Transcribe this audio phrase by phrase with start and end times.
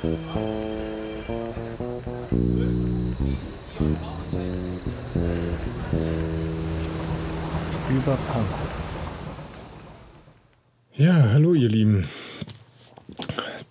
[0.00, 0.12] Über
[8.28, 8.68] Pankow.
[10.94, 12.08] Ja, hallo ihr Lieben.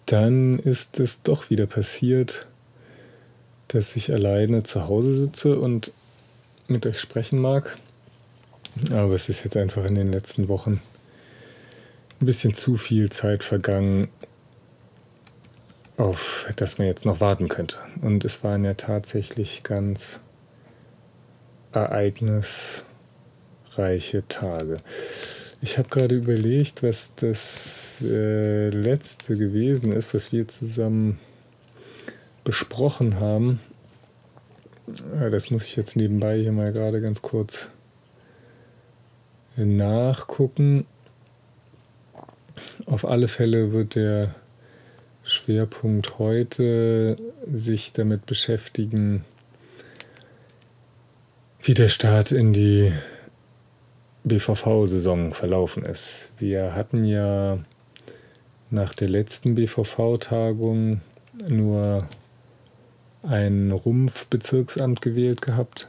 [0.06, 2.48] Dann ist es doch wieder passiert,
[3.70, 5.94] dass ich alleine zu Hause sitze und
[6.68, 7.78] mit euch sprechen mag.
[8.92, 10.82] Aber es ist jetzt einfach in den letzten Wochen
[12.20, 14.10] ein bisschen zu viel Zeit vergangen,
[15.98, 17.78] auf das man jetzt noch warten könnte.
[18.02, 20.20] Und es waren ja tatsächlich ganz
[21.72, 22.86] ereignisreiche
[24.30, 24.78] Tage.
[25.60, 31.20] Ich habe gerade überlegt, was das äh, letzte gewesen ist, was wir zusammen
[32.44, 33.60] besprochen haben.
[35.32, 37.68] Das muss ich jetzt nebenbei hier mal gerade ganz kurz
[39.58, 40.86] nachgucken.
[42.86, 44.34] Auf alle Fälle wird der
[45.48, 47.16] Schwerpunkt heute
[47.50, 49.24] sich damit beschäftigen,
[51.62, 52.92] wie der Start in die
[54.26, 56.32] BVV-Saison verlaufen ist.
[56.38, 57.60] Wir hatten ja
[58.72, 61.00] nach der letzten BVV-Tagung
[61.48, 62.10] nur
[63.24, 65.88] ein Rumpfbezirksamt gewählt gehabt,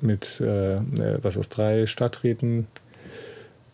[0.00, 2.68] mit äh, äh, was aus drei Stadträten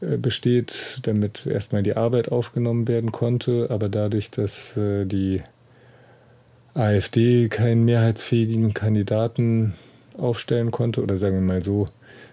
[0.03, 3.69] besteht, damit erstmal die Arbeit aufgenommen werden konnte.
[3.71, 5.43] Aber dadurch, dass äh, die
[6.75, 9.75] AfD keinen mehrheitsfähigen Kandidaten
[10.19, 11.87] aufstellen konnte, oder sagen wir mal so,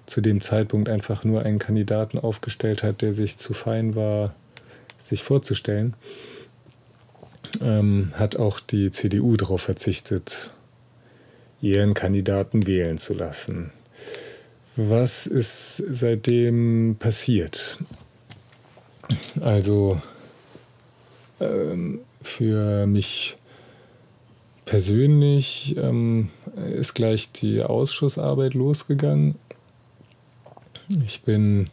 [0.05, 4.33] zu dem Zeitpunkt einfach nur einen Kandidaten aufgestellt hat, der sich zu fein war,
[4.97, 5.93] sich vorzustellen,
[7.61, 10.53] ähm, hat auch die CDU darauf verzichtet,
[11.61, 13.71] ihren Kandidaten wählen zu lassen.
[14.81, 17.75] Was ist seitdem passiert?
[19.41, 19.99] Also
[21.41, 23.35] ähm, für mich
[24.63, 26.29] persönlich ähm,
[26.77, 29.35] ist gleich die Ausschussarbeit losgegangen.
[31.05, 31.69] Ich bin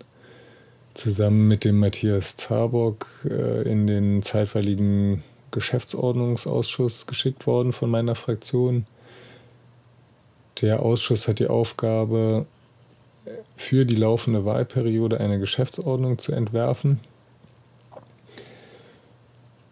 [0.95, 5.22] zusammen mit dem Matthias Zabock äh, in den zeitweiligen
[5.53, 8.84] Geschäftsordnungsausschuss geschickt worden von meiner Fraktion.
[10.61, 12.47] Der Ausschuss hat die Aufgabe,
[13.57, 17.01] für die laufende Wahlperiode eine Geschäftsordnung zu entwerfen.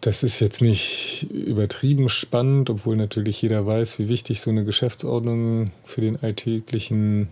[0.01, 5.71] Das ist jetzt nicht übertrieben spannend, obwohl natürlich jeder weiß, wie wichtig so eine Geschäftsordnung
[5.83, 7.29] für den alltäglichen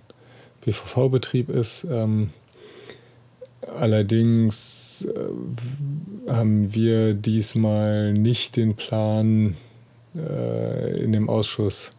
[0.65, 1.85] BVV-Betrieb ist.
[1.89, 2.31] Ähm,
[3.77, 9.55] allerdings äh, haben wir diesmal nicht den Plan,
[10.15, 11.91] äh, in dem Ausschuss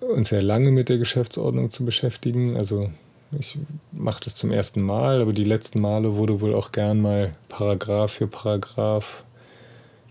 [0.00, 2.56] uns sehr lange mit der Geschäftsordnung zu beschäftigen.
[2.56, 2.90] Also
[3.38, 3.58] ich
[3.92, 8.12] mache das zum ersten Mal, aber die letzten Male wurde wohl auch gern mal Paragraph
[8.12, 9.24] für Paragraph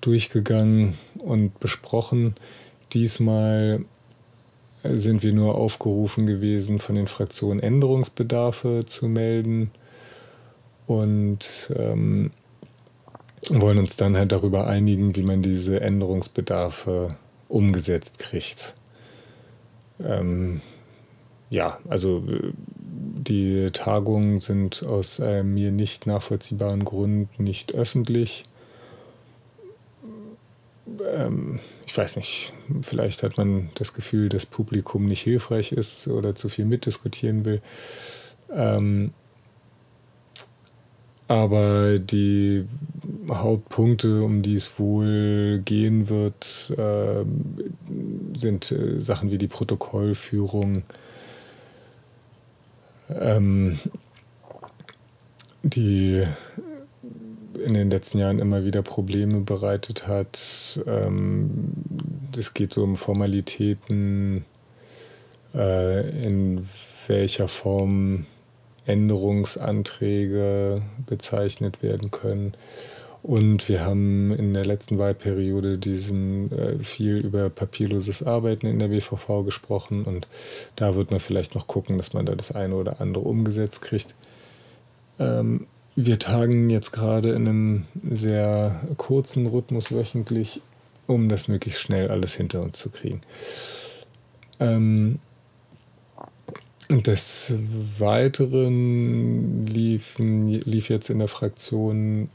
[0.01, 2.35] durchgegangen und besprochen.
[2.93, 3.85] Diesmal
[4.83, 9.71] sind wir nur aufgerufen gewesen, von den Fraktionen Änderungsbedarfe zu melden
[10.85, 12.31] und ähm,
[13.49, 17.15] wollen uns dann halt darüber einigen, wie man diese Änderungsbedarfe
[17.47, 18.75] umgesetzt kriegt.
[20.03, 20.61] Ähm,
[21.49, 22.23] ja, also
[23.27, 28.43] die Tagungen sind aus einem mir nicht nachvollziehbaren Grund nicht öffentlich.
[31.13, 36.35] Ähm, ich weiß nicht, vielleicht hat man das Gefühl, dass Publikum nicht hilfreich ist oder
[36.35, 37.61] zu viel mitdiskutieren will.
[38.51, 39.13] Ähm,
[41.27, 42.65] aber die
[43.29, 47.25] Hauptpunkte, um die es wohl gehen wird, äh,
[48.37, 50.83] sind äh, Sachen wie die Protokollführung,
[53.09, 53.79] ähm,
[55.63, 56.23] die
[57.63, 60.79] in den letzten Jahren immer wieder Probleme bereitet hat.
[60.85, 61.73] Ähm,
[62.37, 64.45] es geht so um Formalitäten,
[65.53, 66.69] äh, in
[67.07, 68.25] welcher Form
[68.85, 72.53] Änderungsanträge bezeichnet werden können.
[73.25, 78.89] Und wir haben in der letzten Wahlperiode diesen äh, viel über papierloses Arbeiten in der
[78.89, 80.27] BVV gesprochen und
[80.75, 84.13] da wird man vielleicht noch gucken, dass man da das eine oder andere umgesetzt kriegt.
[85.17, 90.61] Ähm, wir tagen jetzt gerade in einem sehr kurzen Rhythmus wöchentlich,
[91.07, 93.21] um das möglichst schnell alles hinter uns zu kriegen.
[94.59, 95.17] Ähm,
[96.91, 97.55] des
[97.97, 102.29] Weiteren liefen, lief jetzt in der Fraktion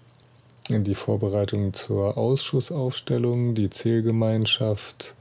[0.78, 3.54] die Vorbereitung zur Ausschussaufstellung.
[3.54, 5.14] Die Zählgemeinschaft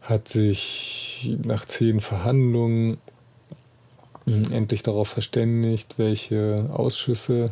[0.00, 2.98] hat sich nach zehn Verhandlungen
[4.26, 7.50] endlich darauf verständigt, welche Ausschüsse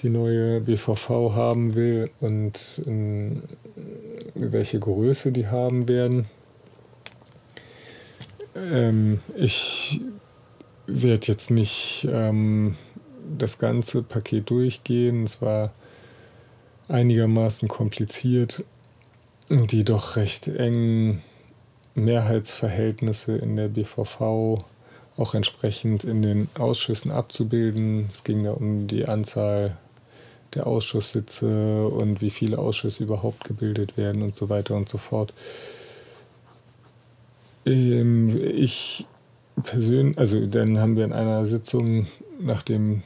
[0.00, 3.42] die neue BVV haben will und in
[4.34, 6.26] welche Größe die haben werden.
[8.56, 10.00] Ähm, ich
[10.86, 12.76] werde jetzt nicht ähm,
[13.36, 15.24] das ganze Paket durchgehen.
[15.24, 15.72] Es war
[16.88, 18.64] einigermaßen kompliziert,
[19.50, 21.22] die doch recht engen
[21.94, 24.58] Mehrheitsverhältnisse in der BVV
[25.16, 28.06] auch entsprechend in den Ausschüssen abzubilden.
[28.08, 29.76] Es ging da um die Anzahl
[30.54, 35.34] der Ausschusssitze und wie viele Ausschüsse überhaupt gebildet werden und so weiter und so fort.
[37.66, 39.06] Ähm, ich
[39.62, 42.06] persönlich, also dann haben wir in einer Sitzung,
[42.40, 43.02] nachdem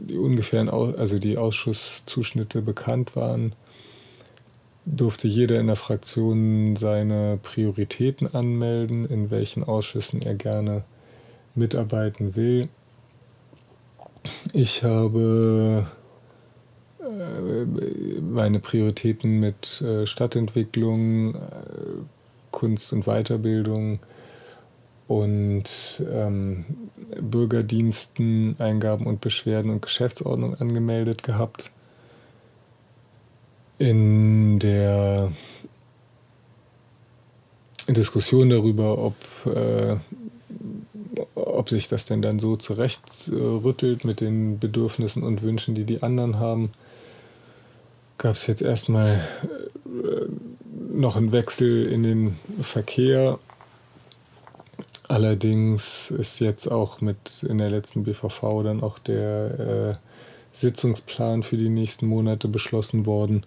[0.00, 3.54] die ungefähren, also die Ausschusszuschnitte bekannt waren,
[4.86, 10.84] durfte jeder in der Fraktion seine Prioritäten anmelden, in welchen Ausschüssen er gerne
[11.54, 12.68] mitarbeiten will.
[14.52, 15.86] Ich habe
[17.00, 21.38] äh, meine Prioritäten mit äh, Stadtentwicklung, äh,
[22.50, 24.00] Kunst und Weiterbildung
[25.06, 26.64] und ähm,
[27.20, 31.70] Bürgerdiensten, Eingaben und Beschwerden und Geschäftsordnung angemeldet gehabt.
[33.78, 35.32] In der
[37.88, 39.14] Diskussion darüber, ob,
[39.46, 39.96] äh,
[41.34, 46.38] ob sich das denn dann so zurechtrüttelt mit den Bedürfnissen und Wünschen, die die anderen
[46.38, 46.70] haben,
[48.18, 49.26] gab es jetzt erstmal
[49.86, 50.26] äh,
[50.92, 53.38] noch einen Wechsel in den Verkehr.
[55.10, 59.94] Allerdings ist jetzt auch mit in der letzten BVV dann auch der äh,
[60.52, 63.44] Sitzungsplan für die nächsten Monate beschlossen worden.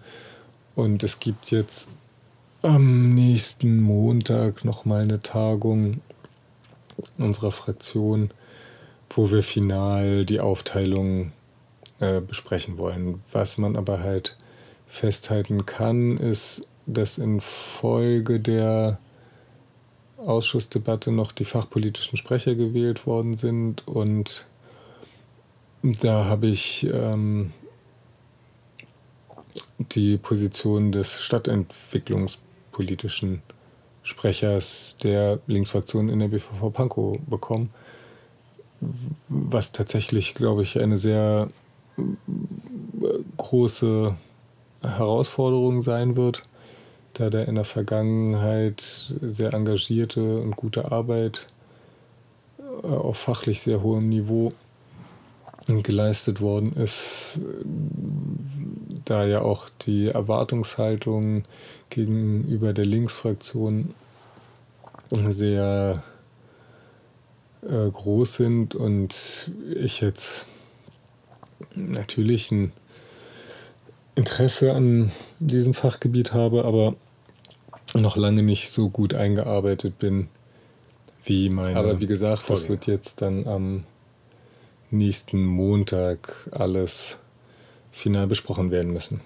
[0.75, 1.87] Und es gibt jetzt
[2.63, 6.01] am nächsten Montag nochmal eine Tagung
[7.17, 8.31] unserer Fraktion,
[9.09, 11.31] wo wir final die Aufteilung
[12.01, 13.23] äh, besprechen wollen.
[13.31, 14.35] Was man aber halt
[14.85, 18.99] festhalten kann, ist, dass infolge der
[20.25, 23.87] Ausschussdebatte noch die fachpolitischen Sprecher gewählt worden sind.
[23.87, 24.45] Und
[25.81, 27.53] da habe ich ähm,
[29.77, 33.43] die Position des stadtentwicklungspolitischen
[34.03, 37.71] Sprechers der Linksfraktion in der BVV Pankow bekommen,
[39.29, 41.47] was tatsächlich, glaube ich, eine sehr
[41.97, 42.01] äh,
[43.37, 44.15] große
[44.81, 46.43] Herausforderung sein wird,
[47.13, 51.47] da der in der Vergangenheit sehr engagierte und gute Arbeit
[52.83, 54.51] äh, auf fachlich sehr hohem Niveau
[55.67, 57.39] geleistet worden ist,
[59.05, 61.43] da ja auch die Erwartungshaltung
[61.89, 63.93] gegenüber der Linksfraktion
[65.29, 66.03] sehr
[67.61, 70.47] äh, groß sind und ich jetzt
[71.75, 72.73] natürlich ein
[74.15, 76.95] Interesse an diesem Fachgebiet habe, aber
[78.01, 80.27] noch lange nicht so gut eingearbeitet bin
[81.25, 81.77] wie meine.
[81.77, 82.59] Aber wie gesagt, Vorgänger.
[82.61, 83.83] das wird jetzt dann am
[84.91, 87.17] nächsten Montag alles
[87.91, 89.21] final besprochen werden müssen.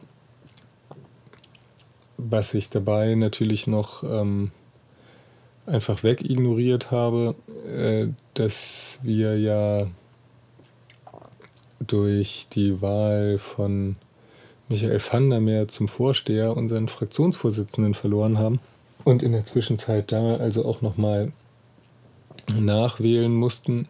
[2.18, 4.52] Was ich dabei natürlich noch ähm,
[5.66, 7.36] einfach wegignoriert habe,
[7.68, 9.88] äh, dass wir ja
[11.80, 13.98] durch die Wahl von
[14.69, 18.59] Michael van der Meer zum Vorsteher unseren Fraktionsvorsitzenden verloren haben
[19.06, 21.31] und in der Zwischenzeit da also auch nochmal
[22.59, 23.88] nachwählen mussten.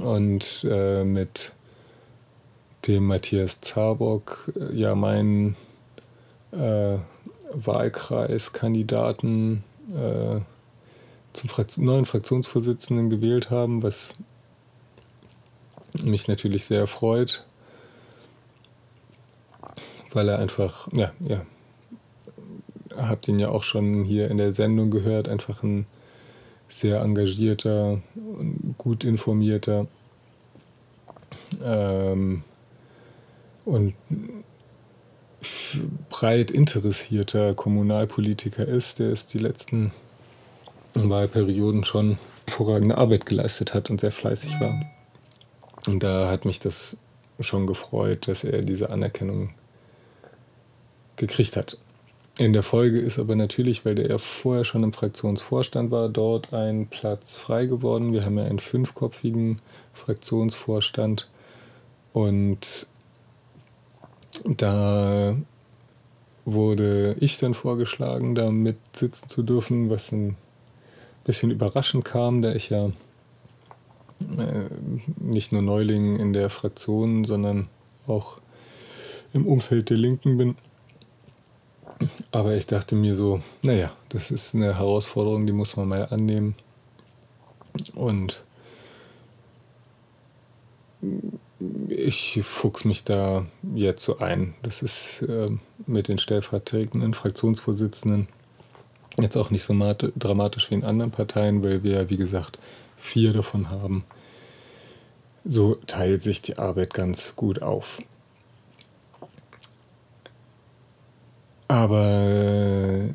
[0.00, 1.52] Und äh, mit
[2.86, 5.56] dem Matthias Zabock äh, ja meinen
[6.52, 6.96] äh,
[7.52, 10.40] Wahlkreiskandidaten äh,
[11.32, 14.12] zum Frakt neuen Fraktionsvorsitzenden gewählt haben, was
[16.02, 17.44] mich natürlich sehr freut
[20.12, 21.44] weil er einfach, ja, ja,
[22.96, 25.86] habt ihn ja auch schon hier in der Sendung gehört, einfach ein
[26.68, 28.00] sehr engagierter
[28.78, 29.86] gut informierter
[31.64, 32.42] ähm,
[33.64, 33.94] und
[36.08, 39.92] breit interessierter Kommunalpolitiker ist, der es die letzten
[40.94, 44.80] Wahlperioden schon hervorragende Arbeit geleistet hat und sehr fleißig war.
[45.86, 46.96] Und da hat mich das
[47.38, 49.50] schon gefreut, dass er diese Anerkennung
[51.20, 51.78] gekriegt hat.
[52.38, 56.54] In der Folge ist aber natürlich, weil der ja vorher schon im Fraktionsvorstand war, dort
[56.54, 58.12] ein Platz frei geworden.
[58.12, 59.60] Wir haben ja einen fünfköpfigen
[59.92, 61.28] Fraktionsvorstand
[62.14, 62.86] und
[64.44, 65.36] da
[66.46, 70.36] wurde ich dann vorgeschlagen, da mit sitzen zu dürfen, was ein
[71.24, 74.68] bisschen überraschend kam, da ich ja äh,
[75.18, 77.68] nicht nur Neuling in der Fraktion, sondern
[78.06, 78.38] auch
[79.34, 80.56] im Umfeld der Linken bin.
[82.32, 86.54] Aber ich dachte mir so, naja, das ist eine Herausforderung, die muss man mal annehmen.
[87.94, 88.42] Und
[91.88, 94.54] ich fuchs mich da jetzt so ein.
[94.62, 95.48] Das ist äh,
[95.86, 98.28] mit den stellvertretenden Fraktionsvorsitzenden
[99.20, 99.74] jetzt auch nicht so
[100.16, 102.58] dramatisch wie in anderen Parteien, weil wir, wie gesagt,
[102.96, 104.04] vier davon haben.
[105.44, 108.02] So teilt sich die Arbeit ganz gut auf.
[111.70, 113.08] Aber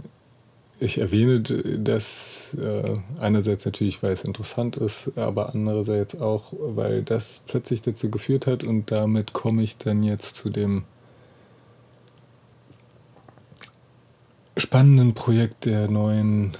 [0.79, 7.43] ich erwähne das äh, einerseits natürlich, weil es interessant ist, aber andererseits auch, weil das
[7.47, 10.85] plötzlich dazu geführt hat und damit komme ich dann jetzt zu dem
[14.55, 16.53] spannenden Projekt der neuen,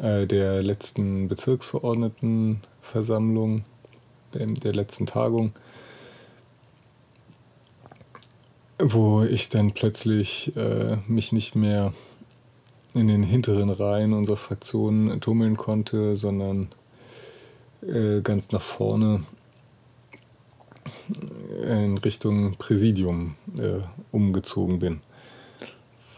[0.00, 3.64] äh, der letzten Bezirksverordnetenversammlung,
[4.32, 5.52] der, der letzten Tagung,
[8.78, 11.92] wo ich dann plötzlich äh, mich nicht mehr
[12.94, 16.68] in den hinteren Reihen unserer Fraktion tummeln konnte, sondern
[17.82, 19.24] äh, ganz nach vorne
[21.64, 25.00] in Richtung Präsidium äh, umgezogen bin.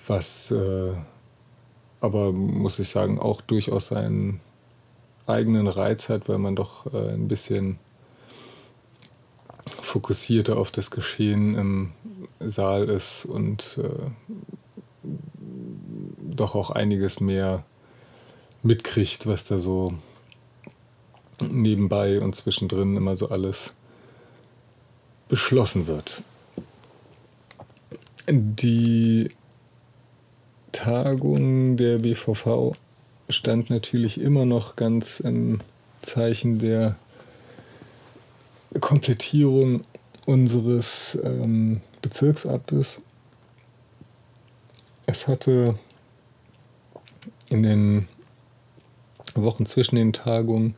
[0.06, 0.92] Was äh,
[2.00, 4.40] aber, muss ich sagen, auch durchaus seinen
[5.26, 7.78] eigenen Reiz hat, weil man doch äh, ein bisschen
[9.82, 11.92] fokussierter auf das Geschehen im
[12.40, 14.11] Saal ist und äh,
[16.21, 17.64] doch auch einiges mehr
[18.62, 19.95] mitkriegt, was da so
[21.43, 23.75] nebenbei und zwischendrin immer so alles
[25.28, 26.23] beschlossen wird.
[28.28, 29.31] Die
[30.73, 32.75] Tagung der BVV
[33.28, 35.61] stand natürlich immer noch ganz im
[36.02, 36.97] Zeichen der
[38.81, 39.85] Komplettierung
[40.26, 43.00] unseres ähm, Bezirksamtes.
[45.06, 45.76] Es hatte
[47.48, 48.06] in den
[49.34, 50.76] Wochen zwischen den Tagungen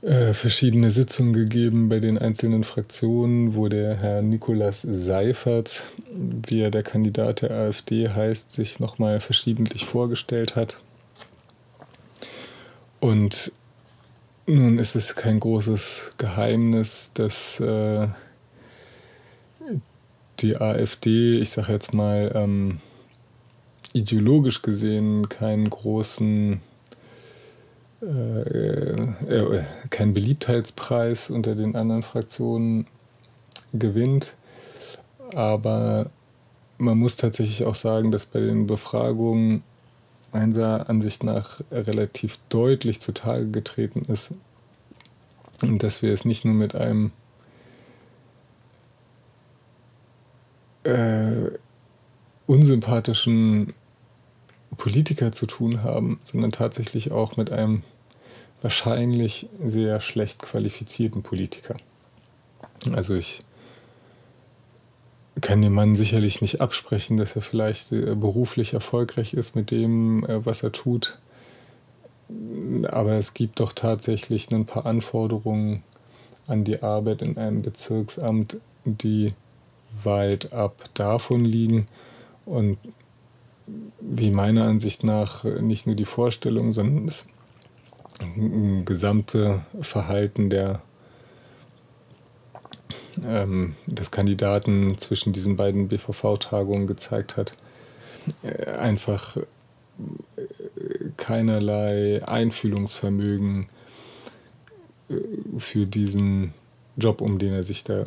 [0.00, 6.70] äh, verschiedene Sitzungen gegeben bei den einzelnen Fraktionen, wo der Herr Nikolas Seifert, wie er
[6.70, 10.80] der Kandidat der AfD heißt, sich nochmal verschiedentlich vorgestellt hat.
[13.00, 13.52] Und
[14.46, 18.08] nun ist es kein großes Geheimnis, dass äh,
[20.42, 22.80] die AfD, ich sage jetzt mal, ähm,
[23.92, 26.60] ideologisch gesehen keinen großen,
[28.02, 32.86] äh, äh, keinen Beliebtheitspreis unter den anderen Fraktionen
[33.72, 34.34] gewinnt.
[35.34, 36.10] Aber
[36.78, 39.62] man muss tatsächlich auch sagen, dass bei den Befragungen
[40.32, 44.32] meiner Ansicht nach relativ deutlich zutage getreten ist,
[45.60, 47.12] dass wir es nicht nur mit einem
[50.90, 51.58] äh,
[52.46, 53.74] unsympathischen
[54.76, 57.82] Politiker zu tun haben, sondern tatsächlich auch mit einem
[58.62, 61.76] wahrscheinlich sehr schlecht qualifizierten Politiker.
[62.92, 63.40] Also ich
[65.40, 70.24] kann dem Mann sicherlich nicht absprechen, dass er vielleicht äh, beruflich erfolgreich ist mit dem,
[70.24, 71.18] äh, was er tut.
[72.88, 75.82] Aber es gibt doch tatsächlich ein paar Anforderungen
[76.46, 79.32] an die Arbeit in einem Bezirksamt, die
[80.02, 81.86] weit ab davon liegen.
[82.44, 82.78] Und
[84.00, 87.26] wie meiner Ansicht nach nicht nur die Vorstellung, sondern das
[88.84, 90.82] gesamte Verhalten der,
[93.24, 97.54] ähm, des Kandidaten zwischen diesen beiden BVV-Tagungen gezeigt hat,
[98.42, 99.42] äh, einfach äh,
[101.16, 103.66] keinerlei Einfühlungsvermögen
[105.08, 105.14] äh,
[105.58, 106.52] für diesen
[106.96, 108.04] Job, um den er sich da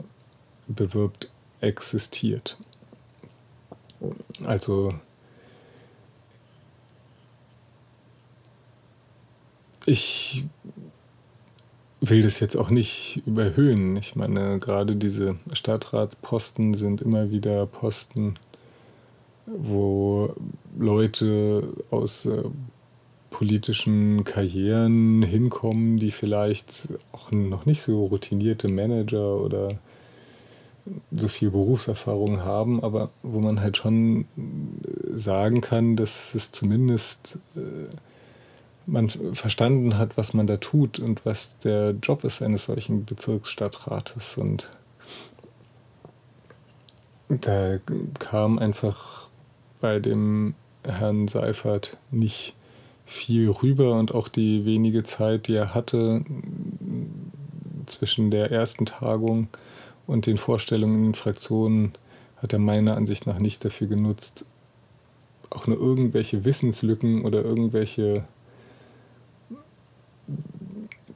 [0.67, 1.31] bewirbt,
[1.63, 2.57] existiert.
[4.45, 4.93] Also
[9.85, 10.45] ich
[12.01, 13.95] will das jetzt auch nicht überhöhen.
[13.95, 18.33] Ich meine, gerade diese Stadtratsposten sind immer wieder Posten,
[19.45, 20.33] wo
[20.77, 22.43] Leute aus äh,
[23.29, 29.79] politischen Karrieren hinkommen, die vielleicht auch noch nicht so routinierte Manager oder
[31.11, 34.25] so viel Berufserfahrung haben, aber wo man halt schon
[35.13, 37.87] sagen kann, dass es zumindest äh,
[38.85, 44.37] man verstanden hat, was man da tut und was der Job ist eines solchen Bezirksstadtrates.
[44.37, 44.69] Und
[47.29, 47.77] da
[48.19, 49.29] kam einfach
[49.79, 52.55] bei dem Herrn Seifert nicht
[53.05, 56.23] viel rüber und auch die wenige Zeit, die er hatte
[57.85, 59.47] zwischen der ersten Tagung
[60.07, 61.93] und den Vorstellungen in den Fraktionen,
[62.37, 64.45] hat er meiner Ansicht nach nicht dafür genutzt,
[65.49, 68.25] auch nur irgendwelche Wissenslücken oder irgendwelche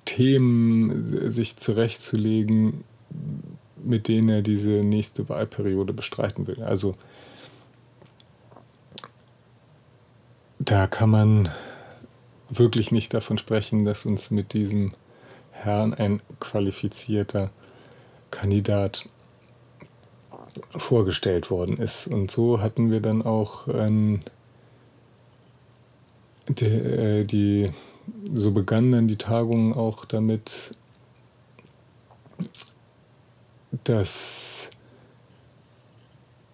[0.06, 2.86] Themen sich zurechtzulegen,
[3.84, 6.62] mit denen er diese nächste Wahlperiode bestreiten will.
[6.64, 6.96] Also
[10.60, 11.50] da kann man
[12.50, 14.94] wirklich nicht davon sprechen, dass uns mit diesem
[15.52, 17.52] Herrn ein qualifizierter
[18.32, 19.08] Kandidat
[20.72, 22.08] vorgestellt worden ist.
[22.08, 24.20] Und so hatten wir dann auch ähm,
[26.48, 27.72] die, äh, die,
[28.34, 30.72] so begannen dann die Tagungen auch damit,
[33.84, 34.70] dass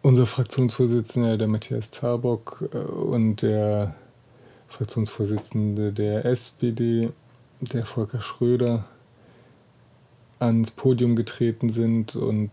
[0.02, 3.96] unser Fraktionsvorsitzender, der Matthias Zabock äh, und der
[4.68, 7.12] Fraktionsvorsitzende der SPD,
[7.62, 8.86] der Volker Schröder,
[10.44, 12.52] ans Podium getreten sind und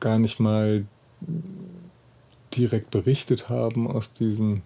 [0.00, 0.84] gar nicht mal
[2.54, 4.62] direkt berichtet haben aus diesen,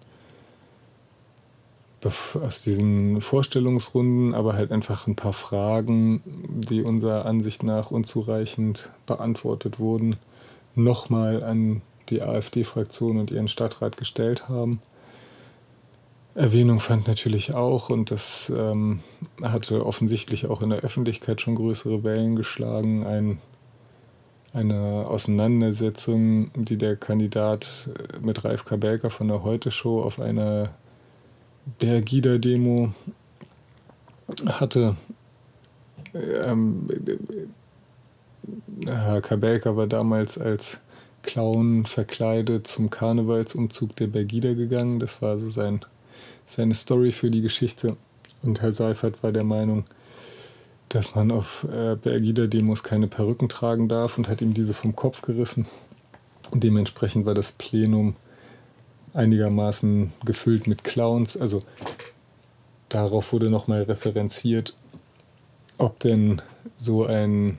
[2.03, 9.79] aus diesen Vorstellungsrunden, aber halt einfach ein paar Fragen, die unserer Ansicht nach unzureichend beantwortet
[9.79, 10.15] wurden,
[10.75, 14.79] nochmal an die AfD-Fraktion und ihren Stadtrat gestellt haben.
[16.35, 19.01] Erwähnung fand natürlich auch, und das ähm,
[19.41, 23.37] hatte offensichtlich auch in der Öffentlichkeit schon größere Wellen geschlagen, ein,
[24.51, 27.89] eine Auseinandersetzung, die der Kandidat
[28.21, 30.73] mit Ralf Kabelka von der Heute-Show auf einer
[31.77, 32.93] Bergida-Demo
[34.47, 34.95] hatte.
[36.15, 36.87] Ähm,
[38.87, 40.79] Herr Kabelka war damals als
[41.21, 44.99] Clown verkleidet zum Karnevalsumzug der Bergida gegangen.
[44.99, 45.79] Das war so sein
[46.45, 47.97] seine Story für die Geschichte.
[48.41, 49.85] Und Herr Seifert war der Meinung,
[50.89, 55.21] dass man auf äh, Bergida-Demos keine Perücken tragen darf und hat ihm diese vom Kopf
[55.21, 55.65] gerissen.
[56.51, 58.15] Und dementsprechend war das Plenum
[59.13, 61.37] einigermaßen gefüllt mit Clowns.
[61.37, 61.61] Also
[62.89, 64.75] darauf wurde nochmal referenziert,
[65.77, 66.41] ob denn
[66.77, 67.57] so ein,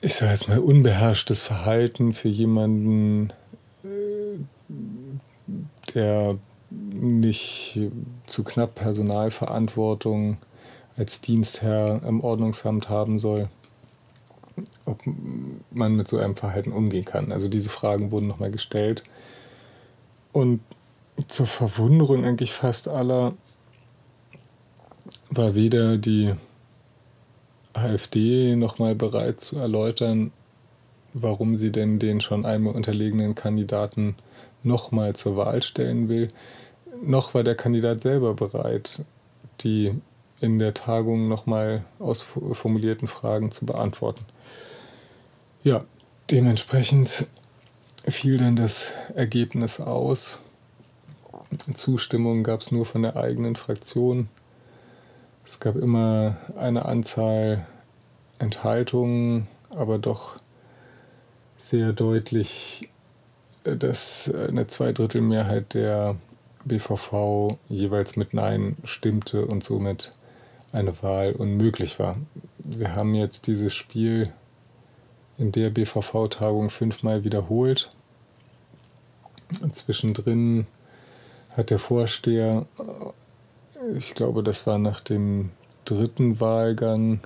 [0.00, 3.32] ich sage jetzt mal, unbeherrschtes Verhalten für jemanden,
[5.94, 6.38] der
[6.70, 7.78] nicht
[8.26, 10.38] zu knapp Personalverantwortung
[10.96, 13.48] als Dienstherr im Ordnungsamt haben soll,
[14.84, 15.00] ob
[15.70, 17.32] man mit so einem Verhalten umgehen kann.
[17.32, 19.04] Also diese Fragen wurden nochmal gestellt.
[20.32, 20.60] Und
[21.28, 23.34] zur Verwunderung eigentlich fast aller
[25.30, 26.34] war weder die
[27.72, 30.32] AfD nochmal bereit zu erläutern,
[31.12, 34.16] warum sie denn den schon einmal unterlegenen Kandidaten
[34.64, 36.28] nochmal zur Wahl stellen will,
[37.02, 39.04] noch war der Kandidat selber bereit,
[39.60, 39.92] die
[40.40, 44.24] in der Tagung nochmal ausformulierten Fragen zu beantworten.
[45.62, 45.84] Ja,
[46.30, 47.28] dementsprechend
[48.06, 50.40] fiel dann das Ergebnis aus.
[51.74, 54.28] Zustimmung gab es nur von der eigenen Fraktion.
[55.46, 57.66] Es gab immer eine Anzahl
[58.38, 60.36] Enthaltungen, aber doch
[61.56, 62.88] sehr deutlich
[63.64, 66.16] dass eine Zweidrittelmehrheit der
[66.64, 70.10] BVV jeweils mit Nein stimmte und somit
[70.72, 72.16] eine Wahl unmöglich war.
[72.58, 74.32] Wir haben jetzt dieses Spiel
[75.38, 77.90] in der BVV-Tagung fünfmal wiederholt.
[79.72, 80.66] Zwischendrin
[81.56, 82.66] hat der Vorsteher,
[83.96, 85.50] ich glaube, das war nach dem
[85.84, 87.20] dritten Wahlgang,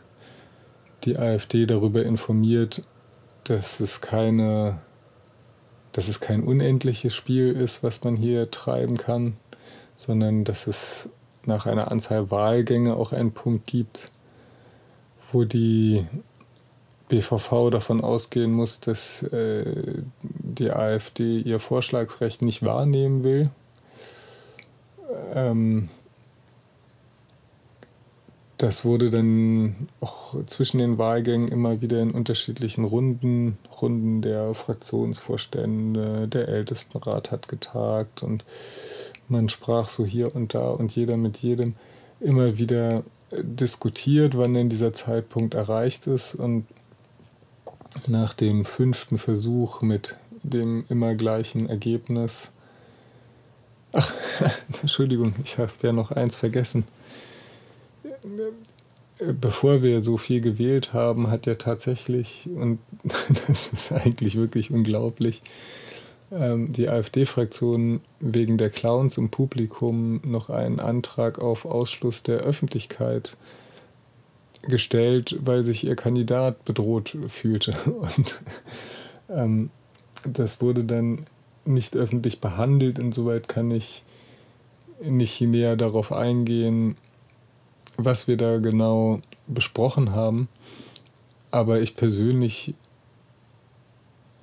[1.05, 2.83] die AfD darüber informiert,
[3.45, 4.81] dass es keine
[5.99, 9.37] dass es kein unendliches Spiel ist, was man hier treiben kann,
[9.97, 11.09] sondern dass es
[11.45, 14.13] nach einer Anzahl Wahlgänge auch einen Punkt gibt,
[15.33, 16.07] wo die
[17.09, 23.51] BVV davon ausgehen muss, dass äh, die AfD ihr Vorschlagsrecht nicht wahrnehmen will.
[25.35, 25.89] Ähm,
[28.59, 36.27] das wurde dann auch zwischen den Wahlgängen immer wieder in unterschiedlichen Runden, Runden der Fraktionsvorstände,
[36.27, 38.45] der Ältestenrat hat getagt und
[39.29, 41.77] man sprach so hier und da und jeder mit jedem
[42.19, 46.67] immer wieder diskutiert, wann denn dieser Zeitpunkt erreicht ist und
[48.09, 52.51] nach dem fünften Versuch mit dem immer gleichen Ergebnis.
[53.93, 54.13] Ach,
[54.83, 56.85] Entschuldigung, ich habe ja noch eins vergessen
[59.19, 62.79] bevor wir so viel gewählt haben, hat er tatsächlich, und
[63.47, 65.43] das ist eigentlich wirklich unglaublich,
[66.31, 73.37] ähm, die AfD-Fraktion wegen der Clowns im Publikum noch einen Antrag auf Ausschluss der Öffentlichkeit
[74.63, 77.73] gestellt, weil sich ihr Kandidat bedroht fühlte.
[77.87, 78.41] Und
[79.31, 79.71] ähm,
[80.25, 81.27] das wurde dann
[81.65, 82.99] nicht öffentlich behandelt.
[82.99, 84.03] Insoweit kann ich
[85.03, 86.97] nicht näher darauf eingehen,
[87.99, 90.49] was wir da genau besprochen haben.
[91.51, 92.75] Aber ich persönlich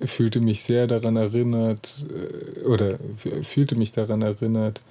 [0.00, 2.98] fühlte mich sehr daran erinnert äh, oder
[3.42, 4.82] fühlte mich daran erinnert,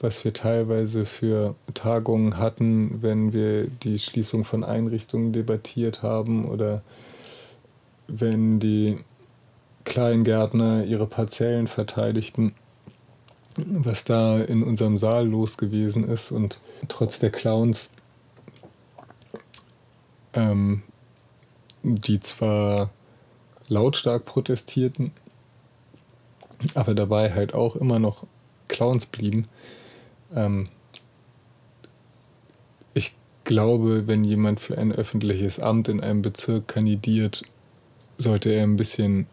[0.00, 6.82] was wir teilweise für Tagungen hatten, wenn wir die Schließung von Einrichtungen debattiert haben oder
[8.08, 8.98] wenn die
[9.84, 12.54] Kleingärtner ihre Parzellen verteidigten,
[13.56, 17.90] was da in unserem Saal los gewesen ist und trotz der Clowns,
[20.34, 20.82] ähm,
[21.82, 22.90] die zwar
[23.68, 25.12] lautstark protestierten,
[26.74, 28.26] aber dabei halt auch immer noch
[28.68, 29.46] Clowns blieben.
[30.34, 30.68] Ähm,
[32.94, 37.42] ich glaube, wenn jemand für ein öffentliches Amt in einem Bezirk kandidiert,
[38.18, 39.26] sollte er ein bisschen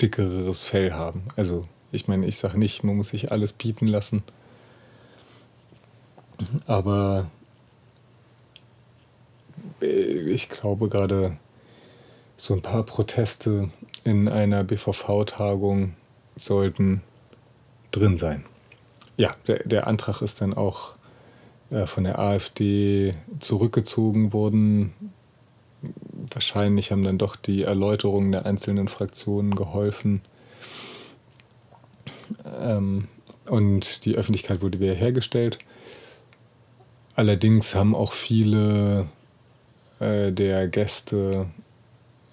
[0.00, 1.22] dickeres Fell haben.
[1.36, 4.22] Also ich meine, ich sage nicht, man muss sich alles bieten lassen.
[6.66, 7.30] Aber
[9.82, 11.36] ich glaube gerade
[12.36, 13.70] so ein paar Proteste
[14.04, 15.94] in einer BVV-Tagung
[16.36, 17.02] sollten
[17.90, 18.44] drin sein.
[19.16, 20.96] Ja, der, der Antrag ist dann auch
[21.70, 24.92] äh, von der AfD zurückgezogen worden.
[26.32, 30.22] Wahrscheinlich haben dann doch die Erläuterungen der einzelnen Fraktionen geholfen.
[32.60, 33.08] Ähm,
[33.46, 35.58] und die Öffentlichkeit wurde wiederhergestellt.
[37.14, 39.08] Allerdings haben auch viele
[40.02, 41.46] äh, der Gäste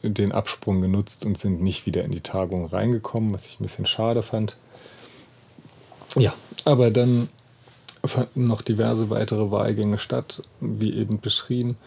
[0.02, 3.86] den Absprung genutzt und sind nicht wieder in die Tagung reingekommen, was ich ein bisschen
[3.86, 4.58] schade fand.
[6.16, 6.34] Ja,
[6.66, 7.30] aber dann
[8.04, 11.78] fanden noch diverse weitere Wahlgänge statt, wie eben beschrieben.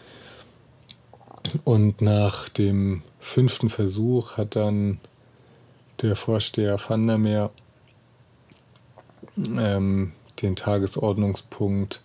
[1.63, 4.99] Und nach dem fünften Versuch hat dann
[6.01, 7.49] der Vorsteher Van der Meer
[9.37, 12.01] ähm, den Tagesordnungspunkt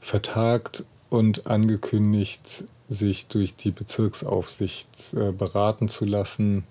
[0.00, 6.64] vertagt und angekündigt, sich durch die Bezirksaufsicht äh, beraten zu lassen,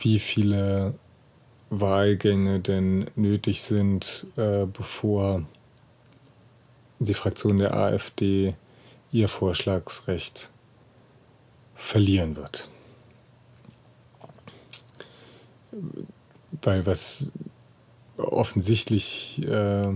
[0.00, 0.94] wie viele
[1.70, 5.42] Wahlgänge denn nötig sind, äh, bevor
[6.98, 8.54] die Fraktion der AfD
[9.12, 10.50] ihr Vorschlagsrecht
[11.74, 12.68] verlieren wird.
[16.62, 17.30] Weil was
[18.16, 19.94] offensichtlich äh,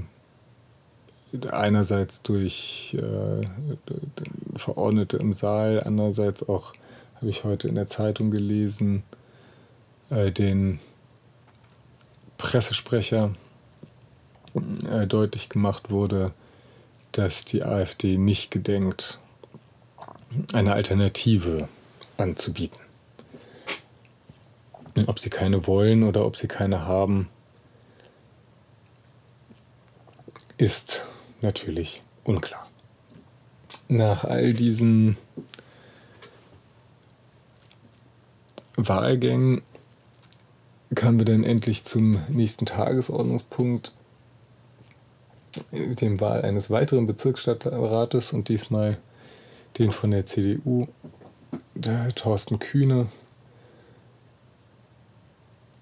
[1.51, 3.47] einerseits durch äh,
[4.57, 6.75] Verordnete im Saal, andererseits auch,
[7.17, 9.03] habe ich heute in der Zeitung gelesen,
[10.11, 10.79] äh, den
[12.39, 13.35] Pressesprecher
[14.91, 16.33] äh, deutlich gemacht wurde,
[17.13, 19.19] dass die AfD nicht gedenkt,
[20.53, 21.69] eine Alternative
[22.17, 22.81] anzubieten.
[25.07, 27.29] Ob sie keine wollen oder ob sie keine haben,
[30.59, 31.07] ist
[31.43, 32.67] natürlich unklar.
[33.89, 35.17] Nach all diesen
[38.77, 39.63] Wahlgängen
[40.95, 43.93] kamen wir dann endlich zum nächsten Tagesordnungspunkt,
[45.71, 48.99] dem Wahl eines weiteren Bezirksstadtrates und diesmal
[49.79, 50.87] den von der CDU,
[51.75, 53.09] der Thorsten Kühne,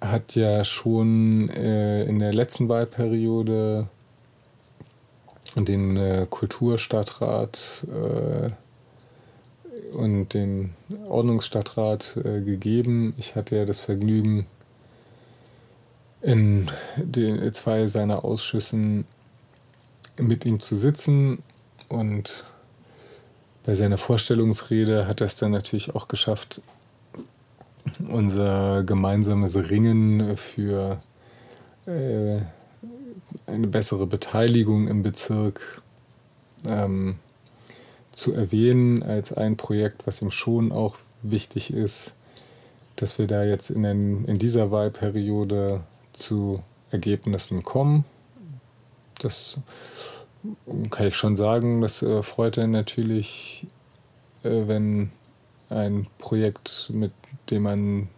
[0.01, 3.89] hat ja schon äh, in der letzten Wahlperiode
[5.57, 8.51] den äh, Kulturstadtrat äh,
[9.93, 10.75] und den
[11.09, 13.15] Ordnungsstadtrat äh, gegeben.
[13.19, 14.47] Ich hatte ja das Vergnügen,
[16.23, 19.07] in den zwei seiner Ausschüssen
[20.19, 21.43] mit ihm zu sitzen
[21.89, 22.45] und
[23.65, 26.61] bei seiner Vorstellungsrede hat er es dann natürlich auch geschafft,
[28.09, 31.01] unser gemeinsames Ringen für
[31.87, 32.41] äh,
[33.47, 35.83] eine bessere Beteiligung im Bezirk
[36.69, 37.19] ähm,
[38.13, 42.15] zu erwähnen als ein Projekt, was ihm schon auch wichtig ist,
[42.97, 48.05] dass wir da jetzt in, den, in dieser Wahlperiode zu Ergebnissen kommen.
[49.21, 49.59] Das
[50.91, 53.67] kann ich schon sagen, das äh, freut er natürlich,
[54.43, 55.11] äh, wenn
[55.69, 57.13] ein Projekt, mit
[57.51, 58.09] dem man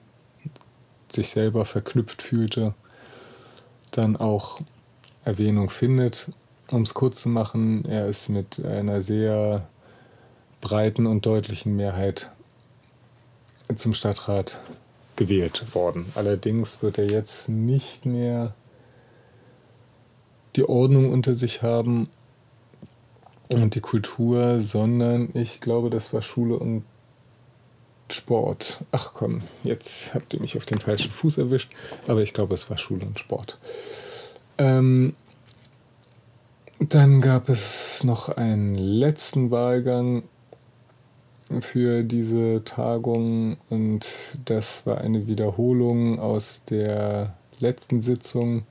[1.10, 2.74] sich selber verknüpft fühlte,
[3.90, 4.60] dann auch
[5.24, 6.28] Erwähnung findet.
[6.70, 9.68] Um es kurz zu machen, er ist mit einer sehr
[10.60, 12.30] breiten und deutlichen Mehrheit
[13.74, 14.58] zum Stadtrat
[15.16, 16.06] gewählt worden.
[16.14, 18.54] Allerdings wird er jetzt nicht mehr
[20.56, 22.08] die Ordnung unter sich haben
[23.52, 26.84] und die Kultur, sondern ich glaube, das war Schule und
[28.10, 28.84] Sport.
[28.92, 31.72] Ach komm, jetzt habt ihr mich auf den falschen Fuß erwischt,
[32.06, 33.58] aber ich glaube, es war Schule und Sport.
[34.58, 35.14] Ähm,
[36.78, 40.24] dann gab es noch einen letzten Wahlgang
[41.60, 44.08] für diese Tagung und
[44.44, 48.64] das war eine Wiederholung aus der letzten Sitzung.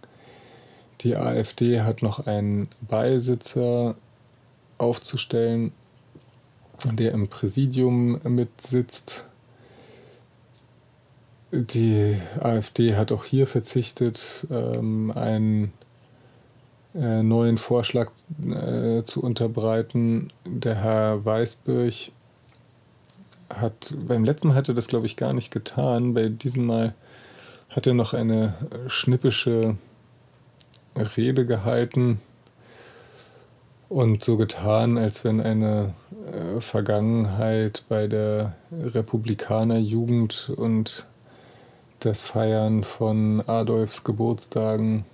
[1.01, 3.95] Die AfD hat noch einen Beisitzer
[4.77, 5.71] aufzustellen,
[6.91, 9.25] der im Präsidium mitsitzt.
[11.53, 15.73] Die AfD hat auch hier verzichtet, ähm, einen
[16.95, 18.09] äh, neuen Vorschlag
[18.49, 20.31] äh, zu unterbreiten.
[20.45, 22.13] Der Herr Weißbürch
[23.49, 26.95] hat, beim letzten Mal hat er das glaube ich gar nicht getan, bei diesem Mal
[27.69, 28.53] hat er noch eine
[28.87, 29.75] schnippische
[31.17, 32.21] Rede gehalten
[33.89, 35.93] und so getan, als wenn eine
[36.31, 41.07] äh, Vergangenheit bei der Republikanerjugend und
[42.01, 45.05] das Feiern von Adolfs Geburtstagen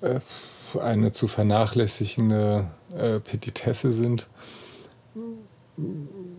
[0.00, 0.20] äh,
[0.80, 4.28] eine zu vernachlässigende äh, Petitesse sind.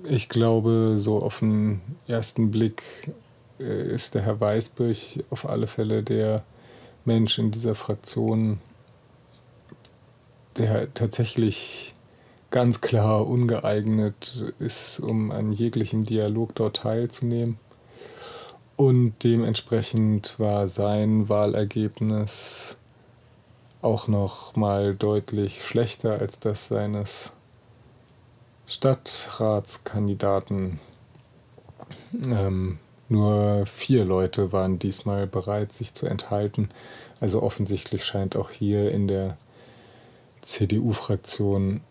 [0.06, 2.84] Ich glaube, so auf den ersten Blick
[3.60, 6.44] äh, ist der Herr Weißbürch auf alle Fälle der
[7.04, 8.60] Mensch in dieser Fraktion,
[10.58, 11.94] der tatsächlich
[12.50, 17.60] ganz klar ungeeignet ist, um an jeglichem Dialog dort teilzunehmen.
[18.78, 22.78] Und dementsprechend war sein Wahlergebnis
[23.82, 27.34] auch noch mal deutlich schlechter als das seines
[28.68, 30.80] Stadtratskandidaten.
[32.28, 32.78] Ähm,
[33.10, 36.70] nur vier Leute waren diesmal bereit, sich zu enthalten.
[37.20, 39.38] Also offensichtlich scheint auch hier in der
[40.42, 41.82] CDU-Fraktion,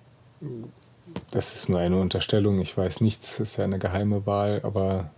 [1.32, 5.10] das ist nur eine Unterstellung, ich weiß nichts, es ist ja eine geheime Wahl, aber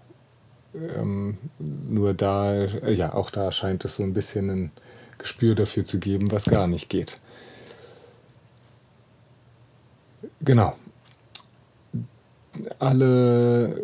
[0.75, 4.71] ähm, nur da, äh, ja, auch da scheint es so ein bisschen ein
[5.19, 7.21] Gespür dafür zu geben, was gar nicht geht.
[10.41, 10.77] Genau.
[12.79, 13.81] Alle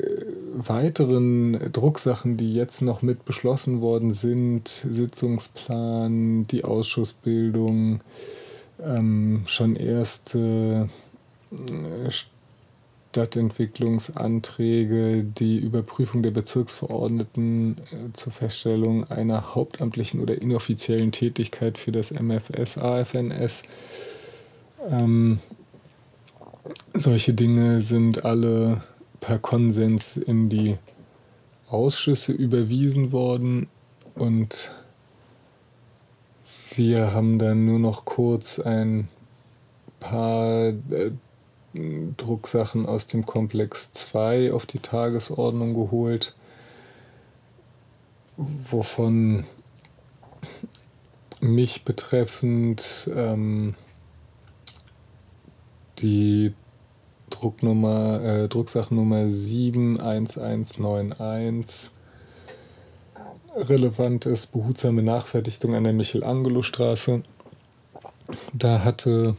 [0.55, 8.01] weiteren Drucksachen, die jetzt noch mit beschlossen worden sind, Sitzungsplan, die Ausschussbildung,
[8.83, 10.89] ähm, schon erste
[11.53, 12.11] äh,
[13.15, 22.11] Stadtentwicklungsanträge, die Überprüfung der Bezirksverordneten äh, zur Feststellung einer hauptamtlichen oder inoffiziellen Tätigkeit für das
[22.11, 23.63] MFS, AFNS.
[24.91, 25.39] Ähm,
[26.93, 28.83] solche Dinge sind alle
[29.21, 30.77] per Konsens in die
[31.69, 33.69] Ausschüsse überwiesen worden
[34.17, 34.73] und
[36.75, 39.07] wir haben dann nur noch kurz ein
[40.01, 41.13] paar äh,
[41.75, 46.37] Drucksachen aus dem Komplex 2 auf die Tagesordnung geholt,
[48.37, 49.45] wovon
[51.41, 53.75] mich betreffend ähm,
[55.99, 56.55] die
[57.31, 61.91] Drucknummer, äh, Drucksachnummer 71191
[63.57, 67.23] relevant ist, behutsame Nachfertigung an der Michelangelo-Straße.
[68.53, 69.37] Da hatte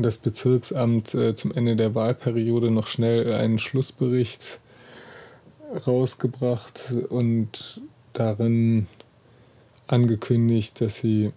[0.00, 4.60] das Bezirksamt äh, zum Ende der Wahlperiode noch schnell einen Schlussbericht
[5.86, 7.80] rausgebracht und
[8.12, 8.86] darin
[9.86, 11.32] angekündigt, dass sie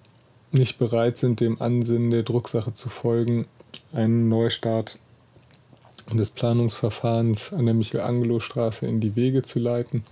[0.51, 3.45] nicht bereit sind, dem Ansinnen der Drucksache zu folgen,
[3.93, 4.99] einen Neustart
[6.11, 10.03] des Planungsverfahrens an der Michelangelo-Straße in die Wege zu leiten.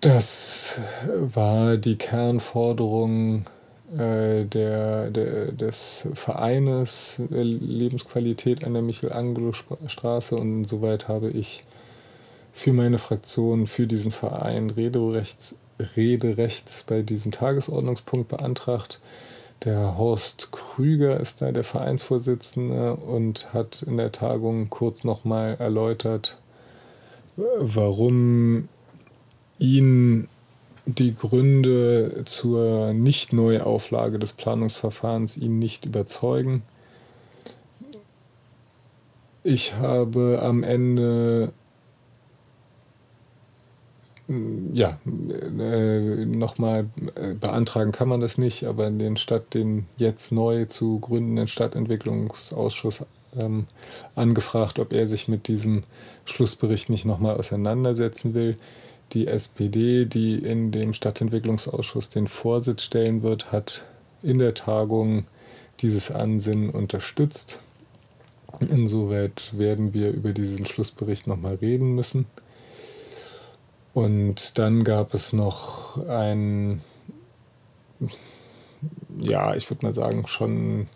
[0.00, 0.80] Das
[1.18, 3.44] war die Kernforderung
[3.90, 11.62] der, der, des Vereines äh, Lebensqualität an der Michelangelo-Straße und soweit habe ich
[12.52, 19.00] für meine Fraktion, für diesen Verein Rederechts, Rederechts bei diesem Tagesordnungspunkt beantragt.
[19.64, 26.36] Der Horst Krüger ist da der Vereinsvorsitzende und hat in der Tagung kurz nochmal erläutert,
[27.36, 28.68] warum
[29.58, 30.28] ihn
[30.86, 36.62] die Gründe zur Nicht-Neuauflage des Planungsverfahrens ihn nicht überzeugen.
[39.42, 41.52] Ich habe am Ende
[44.72, 50.64] ja, äh, nochmal äh, beantragen kann man das nicht, aber den Stadt, den jetzt neu
[50.64, 53.04] zu gründenden Stadtentwicklungsausschuss
[53.36, 53.66] ähm,
[54.16, 55.84] angefragt, ob er sich mit diesem
[56.24, 58.56] Schlussbericht nicht nochmal auseinandersetzen will.
[59.12, 63.88] Die SPD, die in dem Stadtentwicklungsausschuss den Vorsitz stellen wird, hat
[64.22, 65.24] in der Tagung
[65.80, 67.60] dieses Ansinnen unterstützt.
[68.60, 72.26] Insoweit werden wir über diesen Schlussbericht nochmal reden müssen.
[73.92, 76.82] Und dann gab es noch ein,
[79.18, 80.88] ja, ich würde mal sagen, schon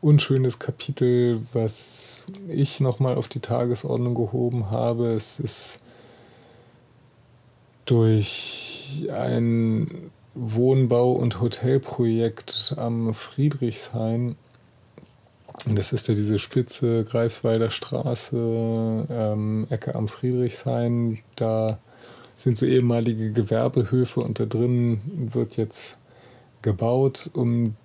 [0.00, 5.12] unschönes Kapitel, was ich nochmal auf die Tagesordnung gehoben habe.
[5.12, 5.83] Es ist
[7.84, 14.36] durch ein Wohnbau- und Hotelprojekt am Friedrichshain.
[15.66, 21.20] Das ist ja diese spitze Greifswalder Straße, ähm, Ecke am Friedrichshain.
[21.36, 21.78] Da
[22.36, 25.00] sind so ehemalige Gewerbehöfe und da drin
[25.32, 25.98] wird jetzt
[26.62, 27.76] gebaut, um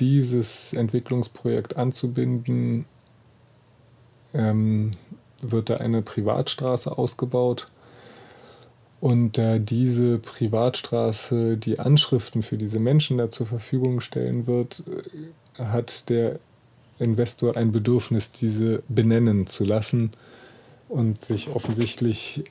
[0.00, 2.86] dieses Entwicklungsprojekt anzubinden.
[4.32, 4.92] Ähm,
[5.40, 7.68] wird da eine Privatstraße ausgebaut
[9.00, 14.82] und da diese Privatstraße die Anschriften für diese Menschen da zur Verfügung stellen wird,
[15.58, 16.38] äh, hat der
[16.98, 20.10] Investor ein Bedürfnis, diese benennen zu lassen
[20.88, 22.44] und sich offensichtlich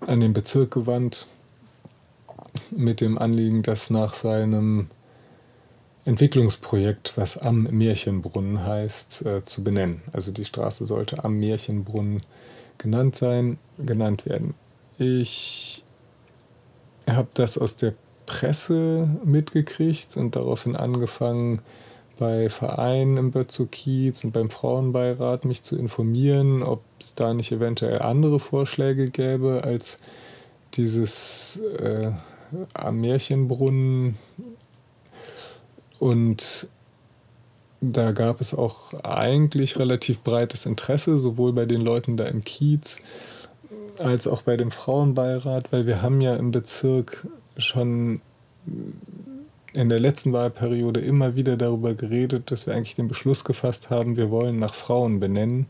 [0.00, 1.26] an den Bezirk gewandt
[2.70, 4.88] mit dem Anliegen, dass nach seinem
[6.04, 10.02] Entwicklungsprojekt, was am Märchenbrunnen heißt, äh, zu benennen.
[10.12, 12.22] Also die Straße sollte am Märchenbrunnen
[12.78, 14.54] genannt sein, genannt werden.
[15.02, 15.82] Ich
[17.08, 17.94] habe das aus der
[18.26, 21.62] Presse mitgekriegt und daraufhin angefangen,
[22.18, 28.02] bei Vereinen im Bötzow-Kiez und beim Frauenbeirat mich zu informieren, ob es da nicht eventuell
[28.02, 29.96] andere Vorschläge gäbe als
[30.74, 32.10] dieses äh,
[32.74, 34.16] am Märchenbrunnen.
[35.98, 36.68] Und
[37.80, 42.98] da gab es auch eigentlich relativ breites Interesse, sowohl bei den Leuten da im Kiez
[44.00, 48.20] als auch bei dem Frauenbeirat, weil wir haben ja im Bezirk schon
[49.72, 54.16] in der letzten Wahlperiode immer wieder darüber geredet, dass wir eigentlich den Beschluss gefasst haben,
[54.16, 55.66] wir wollen nach Frauen benennen,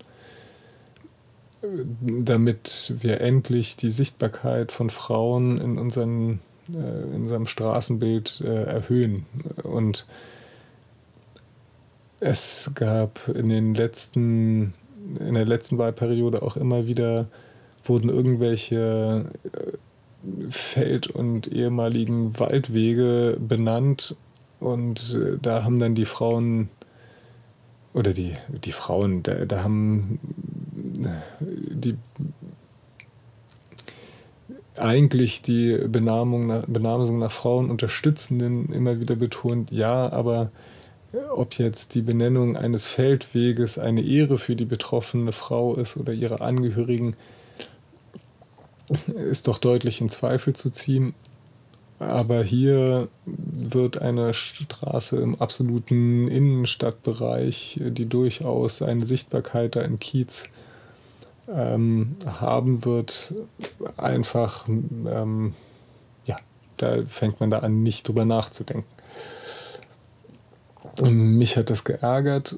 [2.01, 6.41] damit wir endlich die Sichtbarkeit von Frauen in, unseren,
[6.73, 9.27] äh, in unserem Straßenbild äh, erhöhen.
[9.63, 10.07] Und
[12.21, 14.73] es gab in den letzten,
[15.19, 17.29] in der letzten Wahlperiode auch immer wieder
[17.83, 24.17] wurden irgendwelche äh, Feld- und ehemaligen Waldwege benannt
[24.59, 26.69] und äh, da haben dann die Frauen
[27.95, 30.21] oder die, die Frauen, da, da haben
[31.03, 31.97] äh, die
[34.77, 40.51] eigentlich die Benamung nach, Benamung nach Frauen Unterstützenden immer wieder betont, ja, aber
[41.35, 46.41] ob jetzt die Benennung eines Feldweges eine Ehre für die betroffene Frau ist oder ihre
[46.41, 47.17] Angehörigen,
[49.15, 51.15] ist doch deutlich in Zweifel zu ziehen.
[51.99, 60.49] Aber hier wird eine Straße im absoluten Innenstadtbereich, die durchaus eine Sichtbarkeit da im Kiez
[61.53, 63.35] ähm, haben wird,
[63.97, 65.55] einfach, ähm,
[66.25, 66.39] ja,
[66.79, 68.87] da fängt man da an, nicht drüber nachzudenken.
[71.03, 72.57] Mich hat das geärgert,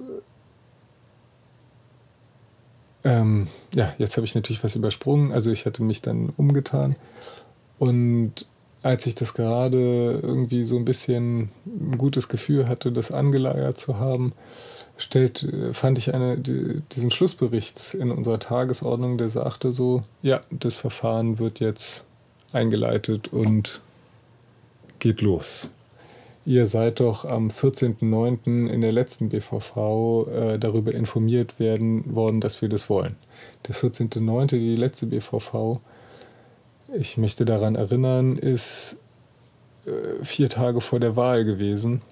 [3.05, 5.33] ähm, ja, jetzt habe ich natürlich was übersprungen.
[5.33, 6.97] Also ich hatte mich dann umgetan.
[7.79, 8.47] Und
[8.83, 13.99] als ich das gerade irgendwie so ein bisschen ein gutes Gefühl hatte, das angeleiert zu
[13.99, 14.33] haben,
[14.97, 20.75] stellt, fand ich eine, die, diesen Schlussbericht in unserer Tagesordnung, der sagte so, ja, das
[20.75, 22.05] Verfahren wird jetzt
[22.53, 23.81] eingeleitet und
[24.99, 25.69] geht los
[26.45, 28.69] ihr seid doch am 14.09.
[28.69, 33.17] in der letzten BVV äh, darüber informiert werden worden, dass wir das wollen.
[33.69, 35.81] Der 14.09., die letzte BVV,
[36.95, 38.99] ich möchte daran erinnern, ist
[39.87, 42.03] äh, vier Tage vor der Wahl gewesen.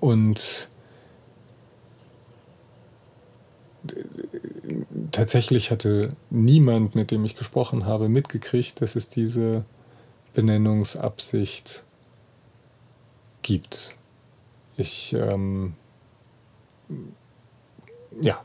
[0.00, 0.68] Und
[5.12, 9.64] tatsächlich hatte niemand, mit dem ich gesprochen habe, mitgekriegt, dass es diese
[10.34, 11.85] Benennungsabsicht
[13.46, 13.94] gibt.
[14.76, 15.74] Ich, ähm,
[18.20, 18.42] ja,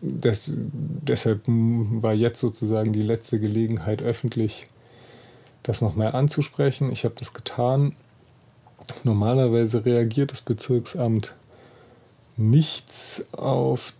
[0.00, 4.64] das, deshalb war jetzt sozusagen die letzte Gelegenheit, öffentlich
[5.62, 6.90] das nochmal anzusprechen.
[6.90, 7.94] Ich habe das getan.
[9.04, 11.34] Normalerweise reagiert das Bezirksamt
[12.38, 13.92] nichts auf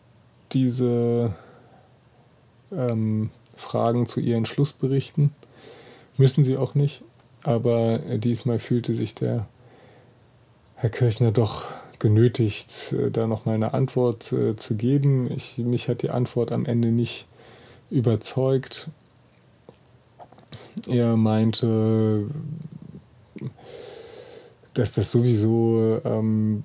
[0.52, 1.34] diese
[2.72, 5.34] ähm, Fragen zu ihren Schlussberichten.
[6.16, 7.02] Müssen sie auch nicht.
[7.42, 9.46] Aber diesmal fühlte sich der
[10.80, 11.64] Herr Kirchner doch
[11.98, 15.28] genötigt, äh, da nochmal eine Antwort äh, zu geben.
[15.28, 17.26] Ich, mich hat die Antwort am Ende nicht
[17.90, 18.88] überzeugt.
[20.86, 22.28] Er meinte,
[24.74, 26.62] dass das sowieso ähm,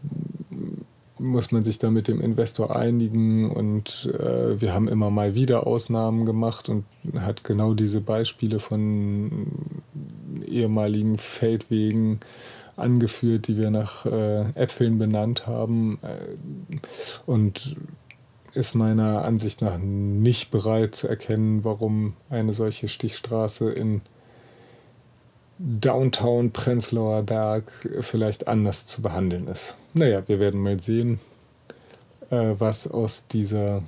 [1.17, 5.65] muss man sich da mit dem Investor einigen und äh, wir haben immer mal wieder
[5.65, 6.85] Ausnahmen gemacht und
[7.15, 9.47] hat genau diese Beispiele von
[10.45, 12.19] ehemaligen Feldwegen
[12.75, 16.77] angeführt, die wir nach äh, Äpfeln benannt haben äh,
[17.25, 17.75] und
[18.53, 24.01] ist meiner Ansicht nach nicht bereit zu erkennen, warum eine solche Stichstraße in
[25.57, 27.71] Downtown Prenzlauer Berg
[28.01, 29.75] vielleicht anders zu behandeln ist.
[29.93, 31.19] Naja, wir werden mal sehen,
[32.29, 33.83] äh, was aus dieser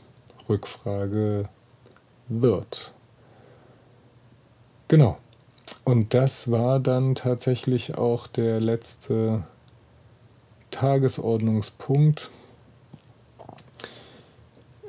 [0.48, 1.50] Rückfrage
[2.28, 2.94] wird.
[4.88, 5.18] Genau.
[5.86, 9.44] Und das war dann tatsächlich auch der letzte
[10.72, 12.32] Tagesordnungspunkt.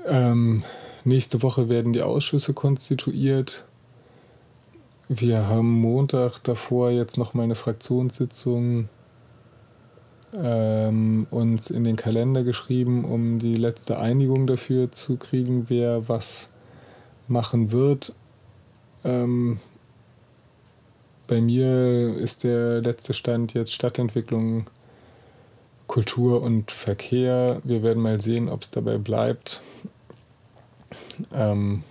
[0.06, 0.64] Ähm,
[1.04, 3.66] nächste Woche werden die Ausschüsse konstituiert.
[5.08, 8.88] Wir haben Montag davor jetzt noch mal eine Fraktionssitzung
[10.34, 16.48] ähm, uns in den Kalender geschrieben, um die letzte Einigung dafür zu kriegen, wer was
[17.28, 18.16] machen wird.
[19.04, 19.60] Ähm,
[21.26, 24.70] bei mir ist der letzte Stand jetzt Stadtentwicklung,
[25.86, 27.60] Kultur und Verkehr.
[27.64, 29.62] Wir werden mal sehen, ob es dabei bleibt.
[31.32, 31.82] Ähm,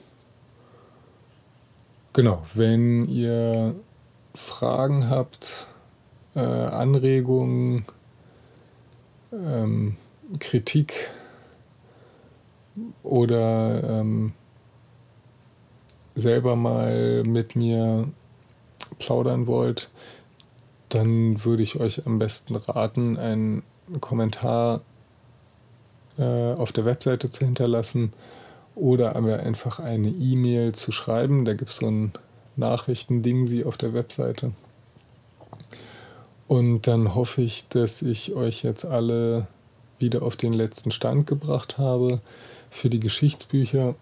[2.15, 3.75] Genau, wenn ihr
[4.36, 5.67] Fragen habt,
[6.33, 7.83] äh, Anregungen,
[9.33, 9.97] ähm,
[10.39, 11.09] Kritik
[13.03, 14.31] oder ähm,
[16.15, 18.07] selber mal mit mir
[18.99, 19.89] plaudern wollt,
[20.89, 23.63] dann würde ich euch am besten raten, einen
[23.99, 24.81] Kommentar
[26.17, 28.13] äh, auf der Webseite zu hinterlassen
[28.75, 31.45] oder aber einfach eine E-Mail zu schreiben.
[31.45, 32.11] Da gibt es so ein
[32.55, 34.53] Nachrichtending sie auf der Webseite.
[36.47, 39.47] Und dann hoffe ich, dass ich euch jetzt alle
[39.99, 42.21] wieder auf den letzten Stand gebracht habe.
[42.69, 43.95] Für die Geschichtsbücher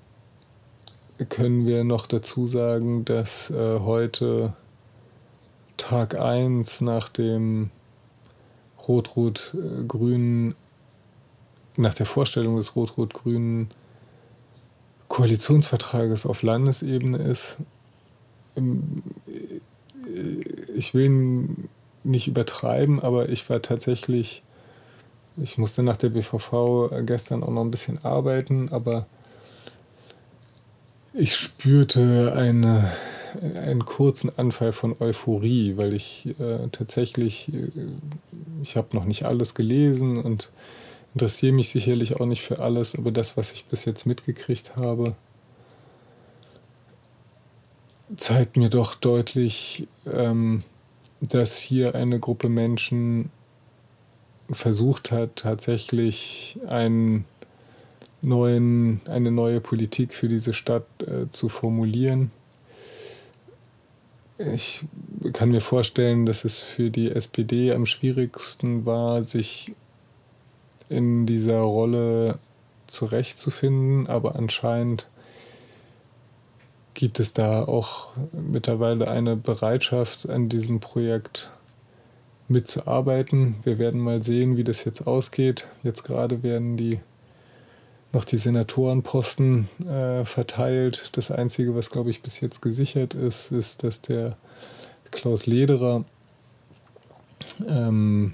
[1.29, 4.53] können wir noch dazu sagen, dass äh, heute
[5.89, 7.69] Tag 1 nach dem
[8.87, 10.55] Rot-Rot-Grünen,
[11.75, 13.67] nach der Vorstellung des Rot-Rot-Grünen
[15.09, 17.57] Koalitionsvertrages auf Landesebene ist.
[18.55, 19.03] Ähm,
[20.73, 21.49] ich will
[22.05, 24.41] nicht übertreiben, aber ich war tatsächlich,
[25.35, 29.05] ich musste nach der BVV gestern auch noch ein bisschen arbeiten, aber
[31.13, 32.89] ich spürte eine,
[33.41, 37.69] einen kurzen Anfall von Euphorie, weil ich äh, tatsächlich, äh,
[38.61, 40.51] ich habe noch nicht alles gelesen und
[41.13, 45.15] interessiere mich sicherlich auch nicht für alles, aber das, was ich bis jetzt mitgekriegt habe,
[48.17, 50.63] zeigt mir doch deutlich, ähm,
[51.21, 53.31] dass hier eine Gruppe Menschen
[54.51, 57.25] versucht hat, tatsächlich einen
[58.21, 62.31] neuen, eine neue Politik für diese Stadt äh, zu formulieren.
[64.51, 64.85] Ich
[65.31, 69.73] kann mir vorstellen, dass es für die SPD am schwierigsten war, sich
[70.89, 72.39] in dieser Rolle
[72.87, 75.07] zurechtzufinden, aber anscheinend
[76.93, 81.53] gibt es da auch mittlerweile eine Bereitschaft, an diesem Projekt
[82.47, 83.55] mitzuarbeiten.
[83.63, 85.67] Wir werden mal sehen, wie das jetzt ausgeht.
[85.83, 86.99] Jetzt gerade werden die
[88.13, 91.09] noch die Senatorenposten äh, verteilt.
[91.13, 94.37] Das Einzige, was, glaube ich, bis jetzt gesichert ist, ist, dass der
[95.11, 96.05] Klaus Lederer
[97.67, 98.33] ähm,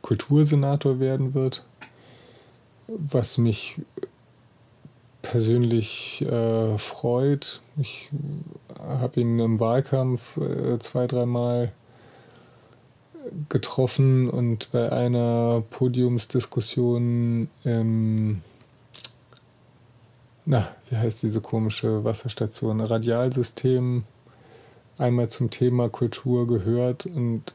[0.00, 1.64] Kultursenator werden wird
[2.88, 3.80] was mich
[5.22, 7.60] persönlich äh, freut.
[7.76, 8.10] Ich
[8.80, 11.72] habe ihn im Wahlkampf äh, zwei, dreimal
[13.50, 18.40] getroffen und bei einer Podiumsdiskussion im,
[20.50, 24.04] na, wie heißt diese komische Wasserstation, Radialsystem,
[24.96, 27.54] einmal zum Thema Kultur gehört und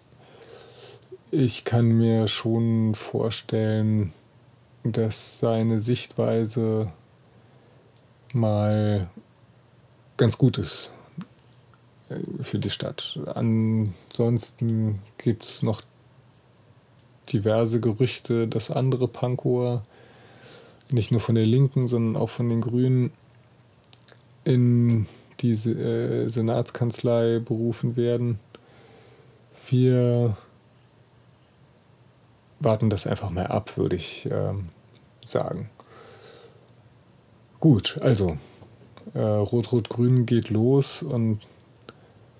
[1.31, 4.13] ich kann mir schon vorstellen,
[4.83, 6.93] dass seine Sichtweise
[8.31, 9.09] mal
[10.17, 10.91] ganz gut ist
[12.09, 13.19] äh, für die Stadt.
[13.33, 15.81] Ansonsten gibt es noch
[17.31, 19.81] diverse Gerüchte, dass andere Pankower,
[20.93, 23.11] nicht nur von der Linken, sondern auch von den Grünen,
[24.43, 25.07] in
[25.39, 28.39] diese äh, Senatskanzlei berufen werden.
[29.69, 30.37] Wir
[32.59, 34.69] warten das einfach mal ab, würde ich ähm,
[35.25, 35.69] sagen.
[37.59, 38.37] Gut, also
[39.13, 41.39] äh, Rot-Rot-Grün geht los und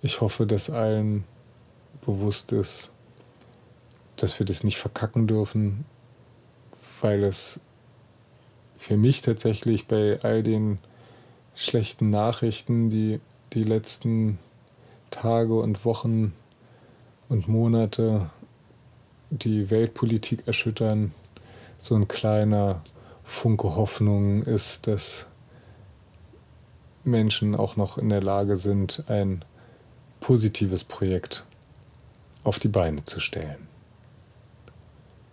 [0.01, 1.23] ich hoffe, dass allen
[2.05, 2.91] bewusst ist,
[4.17, 5.85] dass wir das nicht verkacken dürfen,
[7.01, 7.59] weil es
[8.84, 10.77] für mich tatsächlich bei all den
[11.55, 13.21] schlechten Nachrichten, die
[13.53, 14.39] die letzten
[15.09, 16.34] Tage und Wochen
[17.29, 18.29] und Monate
[19.29, 21.13] die Weltpolitik erschüttern,
[21.77, 22.81] so ein kleiner
[23.23, 25.27] Funke Hoffnung ist, dass
[27.05, 29.45] Menschen auch noch in der Lage sind, ein
[30.19, 31.45] positives Projekt
[32.43, 33.69] auf die Beine zu stellen.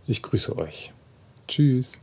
[0.07, 0.92] Ich grüße euch.
[1.48, 1.99] Tschüss.